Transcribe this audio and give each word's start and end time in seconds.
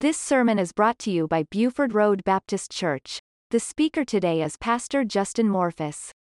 This 0.00 0.16
sermon 0.16 0.58
is 0.58 0.72
brought 0.72 0.98
to 1.00 1.10
you 1.10 1.28
by 1.28 1.42
Buford 1.42 1.92
Road 1.92 2.24
Baptist 2.24 2.70
Church. 2.70 3.20
The 3.50 3.60
speaker 3.60 4.02
today 4.02 4.40
is 4.40 4.56
Pastor 4.56 5.04
Justin 5.04 5.46
Morphis. 5.50 6.12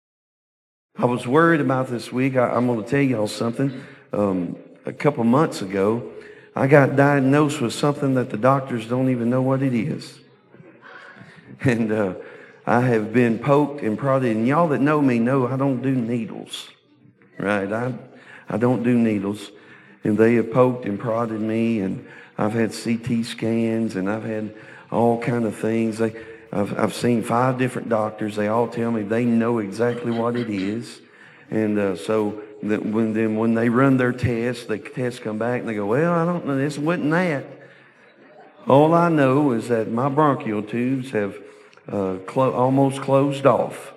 I 0.97 1.05
was 1.05 1.25
worried 1.25 1.61
about 1.61 1.87
this 1.87 2.11
week. 2.11 2.35
I, 2.35 2.57
am 2.57 2.67
going 2.67 2.83
to 2.83 2.89
tell 2.89 2.99
y'all 2.99 3.29
something. 3.29 3.81
Um, 4.11 4.57
a 4.85 4.91
couple 4.91 5.23
months 5.23 5.61
ago, 5.61 6.11
I 6.57 6.67
got 6.67 6.97
diagnosed 6.97 7.61
with 7.61 7.71
something 7.71 8.15
that 8.15 8.31
the 8.31 8.35
doctors 8.35 8.85
don't 8.85 9.09
even 9.09 9.29
know 9.29 9.41
what 9.41 9.63
it 9.63 9.73
is. 9.73 10.19
And 11.61 11.89
uh, 11.93 12.15
I 12.67 12.81
have 12.81 13.13
been 13.13 13.39
poked 13.39 13.81
and 13.81 13.97
prodded. 13.97 14.35
And 14.35 14.45
y'all 14.45 14.67
that 14.67 14.81
know 14.81 15.01
me 15.01 15.19
know 15.19 15.47
I 15.47 15.55
don't 15.55 15.81
do 15.81 15.95
needles, 15.95 16.69
right? 17.37 17.71
I, 17.71 17.93
I 18.49 18.57
don't 18.57 18.83
do 18.83 18.97
needles. 18.97 19.51
And 20.03 20.17
they 20.17 20.35
have 20.35 20.51
poked 20.51 20.83
and 20.85 20.99
prodded 20.99 21.39
me, 21.39 21.79
and 21.79 22.05
I've 22.39 22.53
had 22.53 22.71
CT 22.71 23.25
scans, 23.25 23.97
and 23.97 24.09
I've 24.09 24.23
had 24.23 24.55
all 24.89 25.21
kind 25.21 25.43
of 25.43 25.57
things. 25.57 25.97
They, 25.97 26.15
I've, 26.53 26.79
I've 26.79 26.93
seen 26.93 27.21
five 27.21 27.57
different 27.57 27.89
doctors. 27.89 28.37
They 28.37 28.47
all 28.47 28.69
tell 28.69 28.91
me 28.91 29.03
they 29.03 29.25
know 29.25 29.59
exactly 29.59 30.11
what 30.11 30.37
it 30.37 30.49
is. 30.49 31.01
And 31.51 31.77
uh, 31.77 31.97
so 31.97 32.41
that 32.63 32.85
when, 32.85 33.11
then 33.11 33.35
when 33.35 33.55
they 33.55 33.67
run 33.67 33.97
their 33.97 34.13
tests, 34.13 34.65
the 34.67 34.77
tests 34.77 35.19
come 35.19 35.37
back 35.37 35.59
and 35.59 35.67
they 35.67 35.73
go, 35.73 35.85
well, 35.85 36.13
I 36.13 36.23
don't 36.23 36.45
know, 36.45 36.57
this 36.57 36.77
wasn't 36.77 37.11
that. 37.11 37.45
All 38.69 38.93
I 38.93 39.09
know 39.09 39.51
is 39.51 39.67
that 39.67 39.91
my 39.91 40.07
bronchial 40.07 40.63
tubes 40.63 41.11
have 41.11 41.37
uh, 41.89 42.19
clo- 42.25 42.53
almost 42.53 43.01
closed 43.01 43.45
off. 43.45 43.91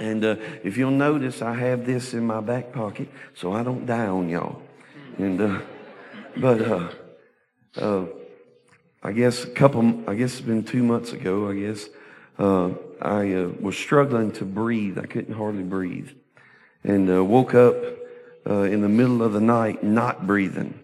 And 0.00 0.24
uh, 0.24 0.36
if 0.64 0.76
you'll 0.76 0.90
notice, 0.90 1.42
I 1.42 1.54
have 1.54 1.86
this 1.86 2.12
in 2.12 2.26
my 2.26 2.40
back 2.40 2.72
pocket 2.72 3.08
so 3.34 3.52
I 3.52 3.62
don't 3.62 3.86
die 3.86 4.06
on 4.06 4.28
y'all. 4.28 4.62
And 5.16 5.40
uh, 5.40 5.60
but 6.36 7.05
uh, 7.78 8.04
I 9.02 9.12
guess 9.12 9.44
a 9.44 9.50
couple, 9.50 10.02
I 10.08 10.14
guess 10.14 10.32
it's 10.32 10.40
been 10.40 10.64
two 10.64 10.82
months 10.82 11.12
ago. 11.12 11.48
I 11.48 11.54
guess 11.54 11.88
uh, 12.38 12.70
I 13.00 13.34
uh, 13.34 13.48
was 13.60 13.76
struggling 13.76 14.32
to 14.32 14.44
breathe. 14.44 14.98
I 14.98 15.06
couldn't 15.06 15.34
hardly 15.34 15.62
breathe, 15.62 16.10
and 16.84 17.10
uh, 17.10 17.24
woke 17.24 17.54
up 17.54 17.76
uh, 18.48 18.62
in 18.62 18.80
the 18.80 18.88
middle 18.88 19.22
of 19.22 19.32
the 19.32 19.40
night 19.40 19.82
not 19.82 20.26
breathing. 20.26 20.78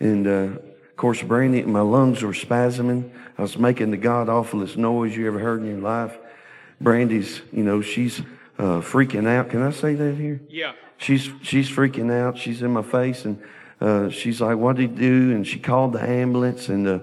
And 0.00 0.26
uh, 0.26 0.30
of 0.30 0.96
course, 0.96 1.22
Brandy, 1.22 1.62
my 1.62 1.80
lungs 1.80 2.22
were 2.22 2.32
spasming. 2.32 3.10
I 3.38 3.42
was 3.42 3.58
making 3.58 3.90
the 3.90 3.96
god 3.96 4.28
awfulest 4.28 4.76
noise 4.76 5.16
you 5.16 5.26
ever 5.26 5.38
heard 5.38 5.60
in 5.60 5.66
your 5.66 5.80
life. 5.80 6.16
Brandy's, 6.80 7.40
you 7.52 7.62
know, 7.62 7.80
she's 7.80 8.20
uh, 8.58 8.80
freaking 8.80 9.26
out. 9.26 9.50
Can 9.50 9.62
I 9.62 9.70
say 9.70 9.94
that 9.94 10.16
here? 10.16 10.40
Yeah. 10.48 10.72
She's 10.98 11.30
she's 11.42 11.68
freaking 11.70 12.12
out. 12.12 12.38
She's 12.38 12.62
in 12.62 12.72
my 12.72 12.82
face, 12.82 13.24
and 13.24 13.42
uh, 13.82 14.08
she's 14.10 14.40
like, 14.40 14.58
"What 14.58 14.76
did 14.76 14.90
he 14.90 14.96
do?" 14.96 15.32
And 15.32 15.44
she 15.46 15.58
called 15.58 15.92
the 15.92 16.02
ambulance, 16.02 16.68
and 16.68 16.86
uh, 16.86 16.98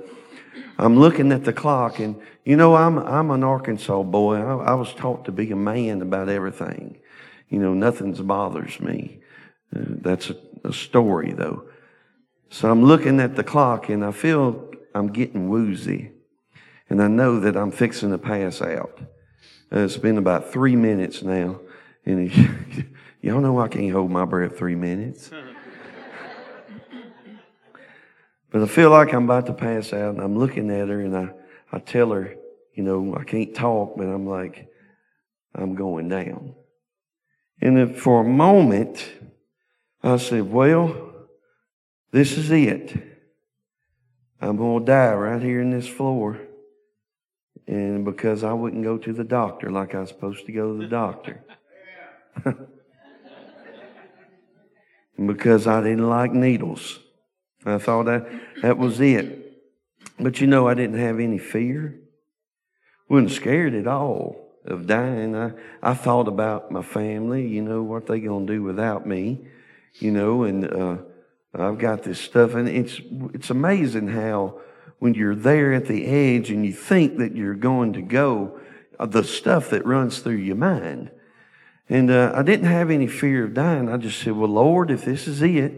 I'm 0.78 0.98
looking 0.98 1.34
at 1.34 1.44
the 1.44 1.52
clock, 1.52 2.00
and 2.00 2.16
you 2.46 2.56
know, 2.56 2.76
I'm 2.76 2.98
I'm 2.98 3.32
an 3.32 3.44
Arkansas 3.44 4.04
boy. 4.04 4.38
I, 4.38 4.72
I 4.72 4.74
was 4.76 4.94
taught 4.94 5.26
to 5.26 5.32
be 5.34 5.52
a 5.52 5.58
man 5.58 6.02
about 6.02 6.30
everything. 6.30 6.98
You 7.50 7.60
know, 7.60 7.74
nothing's 7.74 8.22
bothers 8.22 8.80
me. 8.80 9.20
Uh, 9.76 9.82
that's 10.02 10.30
a, 10.30 10.38
a 10.64 10.72
story, 10.72 11.34
though. 11.34 11.66
So 12.50 12.72
I'm 12.72 12.84
looking 12.84 13.20
at 13.20 13.36
the 13.36 13.44
clock, 13.44 13.90
and 13.90 14.06
I 14.06 14.12
feel 14.12 14.72
I'm 14.96 15.08
getting 15.12 15.50
woozy, 15.50 16.12
and 16.90 17.04
I 17.04 17.10
know 17.10 17.42
that 17.42 17.58
I'm 17.58 17.72
fixing 17.72 18.12
to 18.12 18.18
pass 18.18 18.62
out. 18.62 18.98
Uh, 19.72 19.80
it's 19.80 19.98
been 19.98 20.18
about 20.18 20.54
three 20.54 20.78
minutes 20.78 21.24
now, 21.24 21.60
and 22.06 22.32
y'all 23.22 23.42
know 23.42 23.60
I 23.60 23.68
can't 23.68 23.92
hold 23.92 24.12
my 24.12 24.24
breath 24.24 24.58
three 24.58 24.76
minutes. 24.76 25.30
But 28.52 28.64
I 28.64 28.66
feel 28.66 28.90
like 28.90 29.14
I'm 29.14 29.26
about 29.26 29.46
to 29.46 29.54
pass 29.54 29.94
out, 29.94 30.16
and 30.16 30.22
I'm 30.22 30.38
looking 30.38 30.72
at 30.72 30.90
her, 30.90 31.02
and 31.02 31.16
I, 31.16 31.32
I 31.72 31.80
tell 31.80 32.12
her, 32.12 32.36
you 32.74 32.84
know, 32.84 33.16
I 33.16 33.24
can't 33.24 33.54
talk, 33.54 33.96
but 33.96 34.08
I'm 34.08 34.26
like, 34.26 34.68
I'm 35.54 35.76
going 35.76 36.10
down. 36.10 36.56
And 37.62 37.96
for 37.96 38.22
a 38.22 38.24
moment, 38.24 39.08
I 40.02 40.18
said, 40.18 40.52
well, 40.52 41.28
this 42.12 42.38
is 42.38 42.50
it. 42.50 42.98
I'm 44.42 44.58
going 44.58 44.80
to 44.80 44.86
die 44.86 45.14
right 45.14 45.42
here 45.42 45.62
in 45.62 45.70
this 45.70 45.88
floor. 45.88 46.40
And 47.68 48.04
because 48.04 48.44
I 48.44 48.54
wouldn't 48.54 48.84
go 48.84 48.98
to 48.98 49.14
the 49.14 49.24
doctor 49.24 49.70
like 49.70 49.94
I 49.94 50.00
was 50.00 50.10
supposed 50.10 50.46
to 50.48 50.52
go 50.52 50.74
to 50.74 50.82
the 50.82 50.88
doctor. 50.88 51.44
because 55.28 55.68
I 55.68 55.82
didn't 55.82 56.10
like 56.10 56.32
needles. 56.32 57.00
I 57.66 57.78
thought 57.78 58.06
that, 58.06 58.28
that 58.62 58.78
was 58.78 59.00
it. 59.02 59.36
But 60.20 60.40
you 60.40 60.48
know, 60.48 60.68
I 60.68 60.74
didn't 60.74 61.00
have 61.00 61.20
any 61.20 61.38
fear. 61.38 62.00
Wasn't 63.10 63.32
scared 63.32 63.74
at 63.74 63.88
all 63.88 64.50
of 64.66 64.88
dying. 64.88 65.36
I, 65.36 65.52
I 65.82 65.94
thought 65.94 66.28
about 66.28 66.72
my 66.72 66.82
family, 66.82 67.48
you 67.48 67.62
know, 67.62 67.82
what 67.82 68.08
they 68.08 68.20
to 68.20 68.46
do 68.46 68.64
without 68.64 69.06
me, 69.06 69.48
you 69.96 70.12
know, 70.12 70.44
and 70.44 70.72
uh, 70.72 70.98
I've 71.54 71.80
got 71.80 72.04
this 72.04 72.20
stuff. 72.20 72.54
And 72.54 72.68
it's, 72.68 73.02
it's 73.34 73.50
amazing 73.50 74.10
how 74.10 74.62
when 75.00 75.14
you're 75.14 75.36
there 75.36 75.74
at 75.74 75.88
the 75.88 76.06
edge 76.06 76.52
and 76.52 76.66
you 76.66 76.74
think 76.74 77.18
that 77.18 77.36
you're 77.36 77.56
going 77.56 77.94
to 77.94 78.02
go, 78.02 78.60
uh, 79.00 79.06
the 79.06 79.24
stuff 79.24 79.70
that 79.70 79.86
runs 79.86 80.20
through 80.20 80.36
your 80.36 80.58
mind. 80.58 81.12
And 81.90 82.12
uh, 82.12 82.32
I 82.36 82.44
didn't 82.44 82.68
have 82.68 82.92
any 82.92 83.08
fear 83.08 83.46
of 83.46 83.56
dying. 83.56 83.90
I 83.90 83.98
just 83.98 84.22
said, 84.22 84.34
well, 84.34 84.50
Lord, 84.50 84.92
if 84.92 85.06
this 85.06 85.28
is 85.28 85.42
it, 85.42 85.74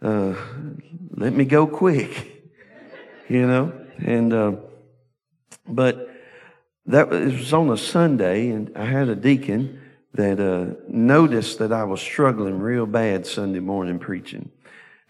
uh, 0.00 0.34
let 1.10 1.34
me 1.34 1.44
go 1.44 1.66
quick, 1.66 2.42
you 3.28 3.46
know. 3.46 3.72
And 3.98 4.32
uh, 4.32 4.52
but 5.68 6.10
that 6.86 7.10
was 7.10 7.52
on 7.52 7.70
a 7.70 7.76
Sunday, 7.76 8.48
and 8.48 8.72
I 8.76 8.86
had 8.86 9.08
a 9.08 9.16
deacon 9.16 9.80
that 10.14 10.40
uh, 10.40 10.74
noticed 10.88 11.58
that 11.58 11.72
I 11.72 11.84
was 11.84 12.00
struggling 12.00 12.58
real 12.58 12.86
bad 12.86 13.26
Sunday 13.26 13.60
morning 13.60 13.98
preaching. 13.98 14.50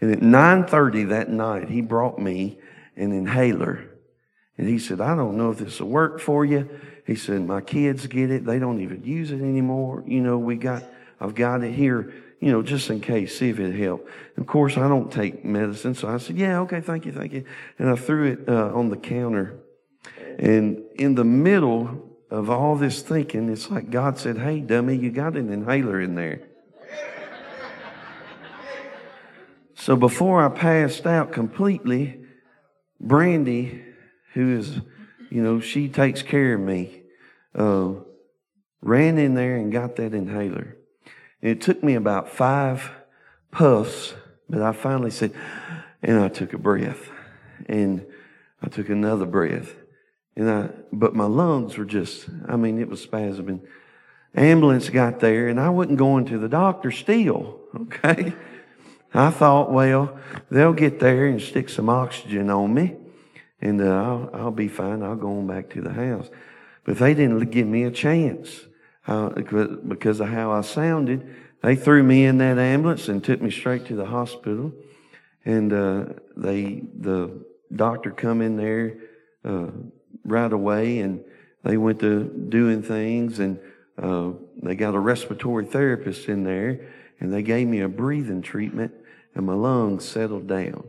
And 0.00 0.12
at 0.12 0.20
9:30 0.20 1.08
that 1.10 1.30
night, 1.30 1.68
he 1.68 1.80
brought 1.80 2.18
me 2.18 2.58
an 2.96 3.12
inhaler, 3.12 3.84
and 4.58 4.68
he 4.68 4.78
said, 4.78 5.00
"I 5.00 5.14
don't 5.14 5.36
know 5.36 5.50
if 5.50 5.58
this 5.58 5.80
will 5.80 5.88
work 5.88 6.18
for 6.20 6.44
you." 6.44 6.68
He 7.06 7.14
said, 7.14 7.46
"My 7.46 7.60
kids 7.60 8.06
get 8.06 8.30
it; 8.30 8.44
they 8.44 8.58
don't 8.58 8.80
even 8.80 9.04
use 9.04 9.30
it 9.30 9.40
anymore. 9.40 10.04
You 10.06 10.20
know, 10.20 10.38
we 10.38 10.56
got, 10.56 10.84
I've 11.20 11.34
got 11.34 11.62
it 11.62 11.72
here." 11.72 12.12
you 12.40 12.52
know, 12.52 12.62
just 12.62 12.90
in 12.90 13.00
case, 13.00 13.38
see 13.38 13.48
if 13.48 13.58
it 13.58 13.74
helped. 13.74 14.08
Of 14.36 14.46
course, 14.46 14.76
I 14.76 14.88
don't 14.88 15.10
take 15.10 15.44
medicine, 15.44 15.94
so 15.94 16.08
I 16.08 16.18
said, 16.18 16.36
yeah, 16.36 16.60
okay, 16.60 16.80
thank 16.80 17.06
you, 17.06 17.12
thank 17.12 17.32
you. 17.32 17.44
And 17.78 17.88
I 17.88 17.96
threw 17.96 18.32
it 18.32 18.48
uh, 18.48 18.74
on 18.74 18.90
the 18.90 18.96
counter. 18.96 19.58
And 20.38 20.82
in 20.96 21.14
the 21.14 21.24
middle 21.24 22.18
of 22.30 22.50
all 22.50 22.76
this 22.76 23.02
thinking, 23.02 23.48
it's 23.48 23.70
like 23.70 23.90
God 23.90 24.18
said, 24.18 24.38
hey, 24.38 24.60
dummy, 24.60 24.96
you 24.96 25.10
got 25.10 25.36
an 25.36 25.50
inhaler 25.50 26.00
in 26.00 26.14
there. 26.14 26.42
so 29.74 29.96
before 29.96 30.44
I 30.44 30.50
passed 30.50 31.06
out 31.06 31.32
completely, 31.32 32.20
Brandy, 33.00 33.82
who 34.34 34.58
is, 34.58 34.80
you 35.36 35.42
know, 35.42 35.60
she 35.60 35.86
takes 35.86 36.22
care 36.22 36.54
of 36.54 36.62
me, 36.62 37.02
uh, 37.54 37.92
ran 38.80 39.18
in 39.18 39.34
there 39.34 39.56
and 39.56 39.70
got 39.70 39.96
that 39.96 40.14
inhaler. 40.14 40.78
It 41.42 41.60
took 41.60 41.84
me 41.84 41.94
about 41.94 42.30
five 42.30 42.90
puffs, 43.50 44.14
but 44.48 44.62
I 44.62 44.72
finally 44.72 45.10
said, 45.10 45.34
and 46.02 46.18
I 46.18 46.28
took 46.28 46.54
a 46.54 46.58
breath, 46.58 47.10
and 47.66 48.06
I 48.62 48.68
took 48.68 48.88
another 48.88 49.26
breath, 49.26 49.74
and 50.36 50.50
I, 50.50 50.70
but 50.90 51.14
my 51.14 51.26
lungs 51.26 51.76
were 51.76 51.84
just, 51.84 52.30
I 52.48 52.56
mean, 52.56 52.80
it 52.80 52.88
was 52.88 53.06
spasming. 53.06 53.60
Ambulance 54.34 54.88
got 54.88 55.20
there, 55.20 55.48
and 55.48 55.60
I 55.60 55.68
wasn't 55.68 55.98
going 55.98 56.24
to 56.28 56.38
the 56.38 56.48
doctor 56.48 56.90
still, 56.90 57.60
okay? 57.78 58.32
I 59.12 59.30
thought, 59.30 59.70
well, 59.70 60.18
they'll 60.50 60.72
get 60.72 60.98
there 60.98 61.26
and 61.26 61.42
stick 61.42 61.68
some 61.68 61.90
oxygen 61.90 62.48
on 62.48 62.72
me, 62.72 62.96
and 63.60 63.80
uh, 63.80 63.84
I'll, 63.84 64.30
I'll 64.32 64.50
be 64.50 64.68
fine. 64.68 65.02
I'll 65.02 65.16
go 65.16 65.38
on 65.38 65.46
back 65.46 65.70
to 65.70 65.80
the 65.80 65.92
house. 65.92 66.28
But 66.84 66.98
they 66.98 67.14
didn't 67.14 67.50
give 67.50 67.66
me 67.66 67.84
a 67.84 67.90
chance 67.90 68.66
how, 69.02 69.30
because 69.30 70.20
of 70.20 70.28
how 70.28 70.52
I 70.52 70.60
sounded. 70.60 71.34
They 71.62 71.74
threw 71.74 72.02
me 72.02 72.26
in 72.26 72.38
that 72.38 72.58
ambulance 72.58 73.08
and 73.08 73.22
took 73.22 73.40
me 73.40 73.50
straight 73.50 73.86
to 73.86 73.96
the 73.96 74.06
hospital. 74.06 74.72
And 75.44 75.72
uh, 75.72 76.04
they, 76.36 76.82
the 76.94 77.44
doctor 77.74 78.10
come 78.10 78.40
in 78.40 78.56
there 78.56 78.98
uh, 79.44 79.70
right 80.24 80.52
away, 80.52 80.98
and 80.98 81.24
they 81.64 81.76
went 81.76 82.00
to 82.00 82.24
doing 82.24 82.82
things, 82.82 83.38
and 83.38 83.58
uh, 83.96 84.32
they 84.62 84.74
got 84.74 84.94
a 84.94 84.98
respiratory 84.98 85.64
therapist 85.64 86.28
in 86.28 86.44
there, 86.44 86.88
and 87.20 87.32
they 87.32 87.42
gave 87.42 87.66
me 87.66 87.80
a 87.80 87.88
breathing 87.88 88.42
treatment, 88.42 88.92
and 89.34 89.46
my 89.46 89.54
lungs 89.54 90.04
settled 90.04 90.46
down. 90.46 90.84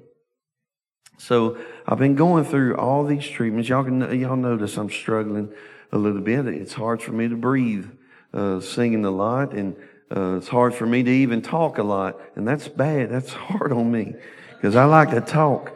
So 1.18 1.58
I've 1.88 2.00
been 2.00 2.16
going 2.16 2.44
through 2.44 2.76
all 2.76 3.06
these 3.06 3.26
treatments. 3.26 3.70
Y'all 3.70 3.84
can 3.84 4.02
y'all 4.20 4.36
notice 4.36 4.78
I'm 4.78 4.90
struggling 4.90 5.54
a 5.92 5.98
little 5.98 6.22
bit. 6.22 6.48
It's 6.48 6.74
hard 6.74 7.02
for 7.02 7.12
me 7.12 7.28
to 7.28 7.36
breathe 7.36 7.88
uh, 8.34 8.60
singing 8.60 9.06
a 9.06 9.12
lot, 9.12 9.54
and 9.54 9.76
uh, 10.16 10.36
it's 10.38 10.50
hard 10.50 10.74
for 10.76 10.86
me 10.86 11.04
to 11.04 11.12
even 11.12 11.42
talk 11.42 11.78
a 11.78 11.84
lot, 11.84 12.20
and 12.36 12.48
that's 12.48 12.68
bad. 12.68 13.10
That's 13.10 13.32
hard 13.34 13.72
on 13.72 13.92
me 13.92 14.16
because 14.56 14.76
I 14.76 14.86
like 14.86 15.12
to 15.12 15.22
talk. 15.22 15.74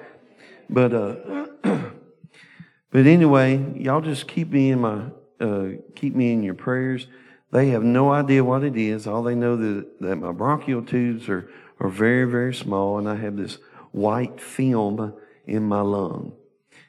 But 0.69 0.93
uh, 0.93 1.47
But 2.91 3.07
anyway, 3.07 3.79
y'all 3.79 4.01
just 4.01 4.27
keep 4.27 4.51
me 4.51 4.71
in 4.71 4.81
my 4.81 5.05
uh, 5.39 5.69
keep 5.95 6.13
me 6.13 6.33
in 6.33 6.43
your 6.43 6.53
prayers. 6.53 7.07
They 7.51 7.69
have 7.69 7.83
no 7.83 8.11
idea 8.11 8.43
what 8.43 8.63
it 8.63 8.77
is. 8.77 9.07
All 9.07 9.23
they 9.23 9.33
know 9.33 9.55
that 9.55 10.01
that 10.01 10.17
my 10.17 10.33
bronchial 10.33 10.83
tubes 10.83 11.29
are 11.29 11.49
are 11.79 11.89
very 11.89 12.29
very 12.29 12.53
small, 12.53 12.97
and 12.97 13.07
I 13.07 13.15
have 13.15 13.37
this 13.37 13.57
white 13.91 14.41
film 14.41 15.13
in 15.45 15.63
my 15.63 15.81
lung, 15.81 16.33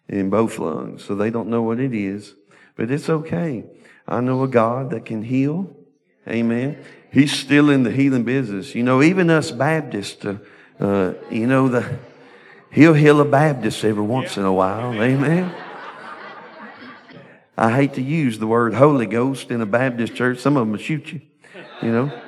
in 0.09 0.31
both 0.31 0.59
lungs. 0.59 1.05
So 1.05 1.15
they 1.15 1.31
don't 1.31 1.49
know 1.49 1.63
what 1.63 1.81
it 1.81 1.95
is, 1.95 2.35
but 2.77 2.91
it's 2.91 3.09
okay. 3.09 3.65
I 4.07 4.21
know 4.21 4.43
a 4.43 4.49
God 4.49 4.91
that 4.91 5.05
can 5.05 5.23
heal. 5.23 5.75
Amen. 6.29 6.83
He's 7.11 7.33
still 7.33 7.71
in 7.71 7.83
the 7.83 7.91
healing 7.91 8.25
business. 8.25 8.75
You 8.75 8.83
know, 8.83 9.03
even 9.03 9.29
us 9.31 9.51
Baptists, 9.51 10.25
uh, 10.25 10.39
uh, 10.81 11.15
you 11.31 11.47
know, 11.47 11.69
the 11.69 11.99
He'll 12.73 12.95
heal 12.95 13.21
a 13.21 13.25
Baptist 13.27 13.85
every 13.85 14.03
once 14.03 14.39
in 14.39 14.45
a 14.45 14.53
while. 14.53 14.95
Amen. 14.95 15.55
I 17.57 17.71
hate 17.71 17.95
to 17.95 18.03
use 18.03 18.39
the 18.39 18.47
word 18.47 18.73
Holy 18.73 19.05
Ghost 19.05 19.51
in 19.51 19.61
a 19.61 19.67
Baptist 19.67 20.15
church. 20.15 20.39
Some 20.39 20.57
of 20.57 20.63
them 20.63 20.73
will 20.73 20.79
shoot 20.79 21.13
you, 21.13 21.21
you 21.83 21.93
know. 21.93 22.23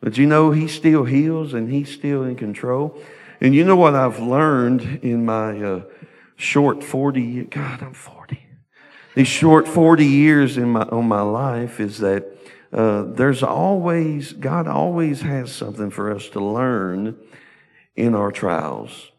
But 0.00 0.18
you 0.18 0.26
know, 0.26 0.50
He 0.50 0.68
still 0.68 1.04
heals 1.04 1.54
and 1.54 1.70
He's 1.70 1.90
still 1.90 2.24
in 2.24 2.36
control. 2.36 3.00
And 3.44 3.54
you 3.54 3.62
know 3.62 3.76
what 3.76 3.94
I've 3.94 4.20
learned 4.20 5.00
in 5.02 5.26
my 5.26 5.62
uh, 5.62 5.82
short 6.34 6.82
40, 6.82 7.44
God, 7.44 7.82
I'm 7.82 7.92
40. 7.92 8.38
These 9.14 9.28
short 9.28 9.68
40 9.68 10.06
years 10.06 10.56
in 10.56 10.70
my, 10.70 10.84
on 10.84 11.06
my 11.06 11.20
life 11.20 11.78
is 11.78 11.98
that 11.98 12.24
uh, 12.72 13.02
there's 13.02 13.42
always, 13.42 14.32
God 14.32 14.66
always 14.66 15.20
has 15.20 15.52
something 15.52 15.90
for 15.90 16.10
us 16.10 16.30
to 16.30 16.42
learn 16.42 17.18
in 17.94 18.14
our 18.14 18.32
trials. 18.32 19.12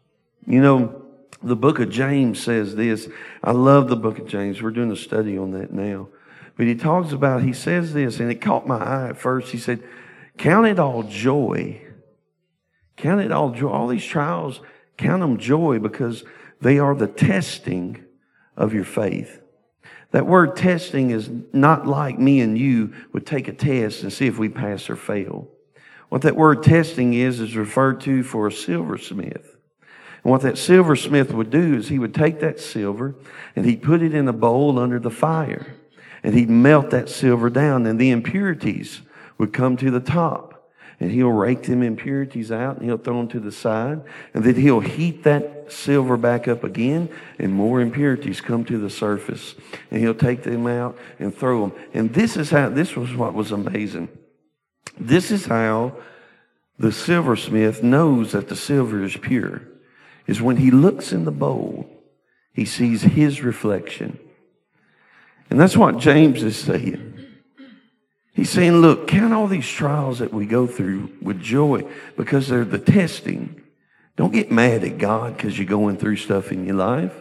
You 0.44 0.60
know, 0.60 1.02
the 1.40 1.54
book 1.54 1.78
of 1.78 1.88
James 1.88 2.42
says 2.42 2.74
this. 2.74 3.08
I 3.44 3.52
love 3.52 3.86
the 3.86 3.94
book 3.94 4.18
of 4.18 4.26
James. 4.26 4.60
We're 4.60 4.72
doing 4.72 4.90
a 4.90 4.96
study 4.96 5.38
on 5.38 5.52
that 5.52 5.72
now. 5.72 6.08
But 6.56 6.66
he 6.66 6.74
talks 6.74 7.12
about, 7.12 7.44
he 7.44 7.52
says 7.52 7.92
this, 7.92 8.18
and 8.18 8.28
it 8.28 8.40
caught 8.40 8.66
my 8.66 8.78
eye 8.78 9.08
at 9.10 9.18
first. 9.18 9.52
He 9.52 9.58
said, 9.58 9.84
Count 10.36 10.66
it 10.66 10.80
all 10.80 11.04
joy. 11.04 11.85
Count 12.96 13.20
it 13.20 13.32
all 13.32 13.50
joy. 13.50 13.68
All 13.68 13.88
these 13.88 14.04
trials, 14.04 14.60
count 14.96 15.20
them 15.20 15.38
joy 15.38 15.78
because 15.78 16.24
they 16.60 16.78
are 16.78 16.94
the 16.94 17.06
testing 17.06 18.04
of 18.56 18.72
your 18.72 18.84
faith. 18.84 19.40
That 20.12 20.26
word 20.26 20.56
testing 20.56 21.10
is 21.10 21.28
not 21.52 21.86
like 21.86 22.18
me 22.18 22.40
and 22.40 22.56
you 22.56 22.94
would 23.12 23.26
take 23.26 23.48
a 23.48 23.52
test 23.52 24.02
and 24.02 24.12
see 24.12 24.26
if 24.26 24.38
we 24.38 24.48
pass 24.48 24.88
or 24.88 24.96
fail. 24.96 25.48
What 26.08 26.22
that 26.22 26.36
word 26.36 26.62
testing 26.62 27.14
is, 27.14 27.40
is 27.40 27.56
referred 27.56 28.00
to 28.02 28.22
for 28.22 28.46
a 28.46 28.52
silversmith. 28.52 29.56
And 30.22 30.30
what 30.30 30.42
that 30.42 30.58
silversmith 30.58 31.32
would 31.32 31.50
do 31.50 31.74
is 31.74 31.88
he 31.88 31.98
would 31.98 32.14
take 32.14 32.40
that 32.40 32.60
silver 32.60 33.16
and 33.54 33.66
he'd 33.66 33.82
put 33.82 34.02
it 34.02 34.14
in 34.14 34.28
a 34.28 34.32
bowl 34.32 34.78
under 34.78 34.98
the 34.98 35.10
fire. 35.10 35.76
And 36.22 36.34
he'd 36.34 36.50
melt 36.50 36.90
that 36.90 37.08
silver 37.08 37.48
down, 37.50 37.86
and 37.86 38.00
the 38.00 38.10
impurities 38.10 39.02
would 39.38 39.52
come 39.52 39.76
to 39.76 39.92
the 39.92 40.00
top. 40.00 40.55
And 40.98 41.10
he'll 41.10 41.30
rake 41.30 41.64
them 41.64 41.82
impurities 41.82 42.50
out 42.50 42.76
and 42.76 42.86
he'll 42.86 42.96
throw 42.96 43.18
them 43.18 43.28
to 43.28 43.40
the 43.40 43.52
side. 43.52 44.02
And 44.32 44.44
then 44.44 44.54
he'll 44.54 44.80
heat 44.80 45.24
that 45.24 45.70
silver 45.70 46.16
back 46.16 46.48
up 46.48 46.64
again, 46.64 47.08
and 47.38 47.52
more 47.52 47.80
impurities 47.80 48.40
come 48.40 48.64
to 48.66 48.78
the 48.78 48.88
surface. 48.88 49.54
And 49.90 50.00
he'll 50.00 50.14
take 50.14 50.42
them 50.42 50.66
out 50.66 50.96
and 51.18 51.34
throw 51.34 51.68
them. 51.68 51.78
And 51.92 52.14
this 52.14 52.36
is 52.36 52.50
how, 52.50 52.70
this 52.70 52.96
was 52.96 53.14
what 53.14 53.34
was 53.34 53.52
amazing. 53.52 54.08
This 54.98 55.30
is 55.30 55.46
how 55.46 55.96
the 56.78 56.92
silversmith 56.92 57.82
knows 57.82 58.32
that 58.32 58.48
the 58.48 58.56
silver 58.56 59.02
is 59.02 59.16
pure 59.16 59.62
is 60.26 60.42
when 60.42 60.56
he 60.56 60.70
looks 60.70 61.12
in 61.12 61.24
the 61.24 61.30
bowl, 61.30 61.88
he 62.52 62.64
sees 62.64 63.02
his 63.02 63.42
reflection. 63.42 64.18
And 65.50 65.60
that's 65.60 65.76
what 65.76 65.98
James 65.98 66.42
is 66.42 66.56
saying. 66.56 67.15
He's 68.36 68.50
saying, 68.50 68.82
look, 68.82 69.08
count 69.08 69.32
all 69.32 69.46
these 69.46 69.66
trials 69.66 70.18
that 70.18 70.32
we 70.32 70.44
go 70.44 70.66
through 70.66 71.10
with 71.22 71.40
joy 71.40 71.90
because 72.18 72.48
they're 72.48 72.66
the 72.66 72.78
testing. 72.78 73.62
Don't 74.16 74.32
get 74.32 74.52
mad 74.52 74.84
at 74.84 74.98
God 74.98 75.34
because 75.34 75.58
you're 75.58 75.66
going 75.66 75.96
through 75.96 76.16
stuff 76.16 76.52
in 76.52 76.66
your 76.66 76.76
life. 76.76 77.14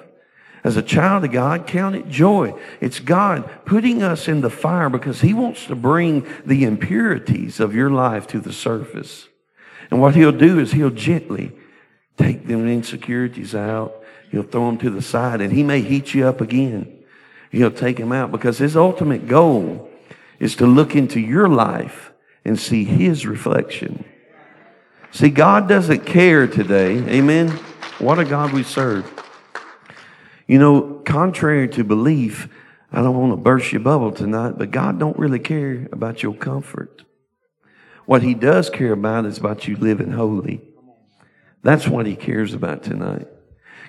As 0.66 0.76
a 0.76 0.84
child 0.84 1.24
of 1.24 1.32
God, 1.32 1.68
count 1.68 1.96
it 1.96 2.10
joy. 2.10 2.60
It's 2.82 3.00
God 3.00 3.50
putting 3.64 4.04
us 4.04 4.28
in 4.28 4.42
the 4.42 4.50
fire 4.50 4.90
because 4.90 5.22
He 5.22 5.34
wants 5.34 5.68
to 5.68 5.76
bring 5.76 6.28
the 6.46 6.66
impurities 6.66 7.62
of 7.62 7.74
your 7.74 7.92
life 7.92 8.28
to 8.28 8.42
the 8.42 8.52
surface. 8.52 9.30
And 9.90 10.02
what 10.02 10.16
He'll 10.16 10.34
do 10.34 10.60
is 10.60 10.74
He'll 10.74 10.90
gently 10.90 11.54
take 12.18 12.46
them 12.46 12.68
insecurities 12.68 13.56
out. 13.56 14.04
He'll 14.32 14.44
throw 14.44 14.66
them 14.66 14.78
to 14.80 14.90
the 14.90 15.02
side 15.02 15.40
and 15.40 15.54
he 15.54 15.64
may 15.64 15.80
heat 15.80 16.14
you 16.14 16.28
up 16.28 16.42
again. 16.42 17.04
He'll 17.52 17.72
take 17.72 17.96
them 17.98 18.12
out 18.12 18.32
because 18.32 18.58
his 18.58 18.76
ultimate 18.76 19.28
goal 19.28 19.90
is 20.40 20.56
to 20.58 20.66
look 20.66 20.96
into 20.96 21.20
your 21.20 21.48
life 21.48 22.12
and 22.44 22.60
see 22.60 22.84
his 22.84 23.26
reflection. 23.26 24.06
See, 25.12 25.30
God 25.30 25.70
doesn't 25.70 26.06
care 26.06 26.46
today. 26.48 26.98
Amen. 27.10 27.50
What 28.00 28.20
a 28.20 28.26
God 28.26 28.52
we 28.52 28.64
serve. 28.64 29.12
You 30.48 30.60
know, 30.60 31.02
contrary 31.06 31.68
to 31.70 31.84
belief, 31.84 32.50
I 32.92 33.02
don't 33.02 33.18
want 33.18 33.32
to 33.32 33.38
burst 33.38 33.72
your 33.72 33.82
bubble 33.82 34.12
tonight, 34.12 34.58
but 34.58 34.72
God 34.72 35.00
don't 35.00 35.18
really 35.18 35.40
care 35.40 35.88
about 35.92 36.22
your 36.22 36.34
comfort. 36.34 37.04
What 38.06 38.22
he 38.22 38.34
does 38.34 38.70
care 38.70 38.94
about 38.94 39.26
is 39.26 39.38
about 39.38 39.68
you 39.68 39.76
living 39.76 40.12
holy. 40.12 40.62
That's 41.64 41.88
what 41.88 42.06
he 42.06 42.16
cares 42.16 42.54
about 42.54 42.84
tonight. 42.84 43.28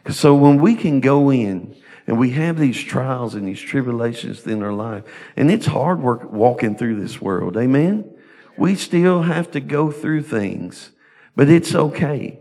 So 0.09 0.35
when 0.35 0.59
we 0.61 0.77
can 0.77 1.01
go 1.01 1.31
in 1.31 1.77
and 2.07 2.19
we 2.19 2.31
have 2.31 2.59
these 2.59 2.81
trials 2.81 3.35
and 3.35 3.47
these 3.47 3.61
tribulations 3.61 4.47
in 4.47 4.63
our 4.63 4.73
life, 4.73 5.05
and 5.37 5.51
it's 5.51 5.67
hard 5.67 6.01
work 6.01 6.31
walking 6.33 6.77
through 6.77 7.01
this 7.01 7.21
world, 7.21 7.57
amen? 7.57 8.11
We 8.57 8.75
still 8.75 9.23
have 9.23 9.51
to 9.53 9.61
go 9.61 9.91
through 9.91 10.23
things, 10.23 10.91
but 11.35 11.49
it's 11.49 11.75
okay. 11.75 12.41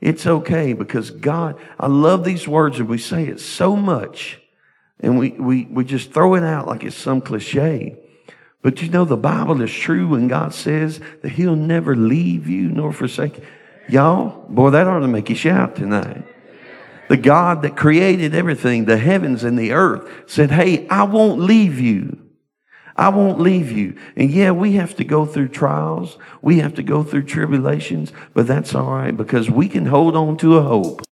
It's 0.00 0.26
okay 0.26 0.72
because 0.72 1.10
God, 1.10 1.60
I 1.78 1.86
love 1.86 2.24
these 2.24 2.48
words 2.48 2.80
and 2.80 2.88
we 2.88 2.98
say 2.98 3.26
it 3.26 3.38
so 3.38 3.76
much 3.76 4.40
and 4.98 5.18
we, 5.18 5.30
we, 5.30 5.66
we 5.66 5.84
just 5.84 6.12
throw 6.12 6.34
it 6.34 6.42
out 6.42 6.66
like 6.66 6.82
it's 6.82 6.96
some 6.96 7.20
cliche. 7.20 7.98
But 8.62 8.80
you 8.80 8.88
know, 8.88 9.04
the 9.04 9.16
Bible 9.16 9.60
is 9.60 9.72
true 9.72 10.08
when 10.08 10.28
God 10.28 10.54
says 10.54 11.00
that 11.22 11.30
He'll 11.32 11.56
never 11.56 11.96
leave 11.96 12.48
you 12.48 12.68
nor 12.68 12.92
forsake 12.92 13.38
you. 13.38 13.44
Y'all, 13.88 14.46
boy, 14.48 14.70
that 14.70 14.86
ought 14.86 15.00
to 15.00 15.08
make 15.08 15.28
you 15.28 15.34
shout 15.34 15.74
tonight. 15.74 16.24
The 17.12 17.18
God 17.18 17.60
that 17.60 17.76
created 17.76 18.34
everything, 18.34 18.86
the 18.86 18.96
heavens 18.96 19.44
and 19.44 19.58
the 19.58 19.72
earth, 19.72 20.08
said, 20.24 20.50
Hey, 20.50 20.88
I 20.88 21.02
won't 21.02 21.40
leave 21.40 21.78
you. 21.78 22.18
I 22.96 23.10
won't 23.10 23.38
leave 23.38 23.70
you. 23.70 23.98
And 24.16 24.30
yeah, 24.30 24.52
we 24.52 24.76
have 24.76 24.96
to 24.96 25.04
go 25.04 25.26
through 25.26 25.48
trials. 25.48 26.16
We 26.40 26.60
have 26.60 26.72
to 26.76 26.82
go 26.82 27.02
through 27.02 27.24
tribulations, 27.24 28.14
but 28.32 28.46
that's 28.46 28.74
all 28.74 28.94
right 28.94 29.14
because 29.14 29.50
we 29.50 29.68
can 29.68 29.84
hold 29.84 30.16
on 30.16 30.38
to 30.38 30.56
a 30.56 30.62
hope. 30.62 31.02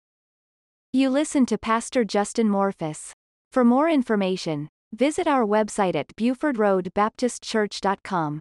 You 0.90 1.10
listen 1.10 1.44
to 1.44 1.58
Pastor 1.58 2.02
Justin 2.02 2.48
Morphis. 2.48 3.12
For 3.52 3.62
more 3.62 3.90
information, 3.90 4.70
visit 4.94 5.26
our 5.26 5.44
website 5.44 5.94
at 5.94 6.16
BufordRoadBaptistChurch.com. 6.16 8.40